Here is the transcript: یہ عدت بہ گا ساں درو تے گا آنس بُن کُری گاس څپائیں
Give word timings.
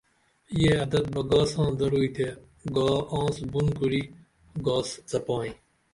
یہ 0.61 0.71
عدت 0.81 1.05
بہ 1.13 1.21
گا 1.29 1.41
ساں 1.51 1.69
درو 1.79 2.01
تے 2.15 2.27
گا 2.75 2.89
آنس 3.17 3.37
بُن 3.51 3.67
کُری 3.77 4.01
گاس 4.65 4.89
څپائیں 5.09 5.53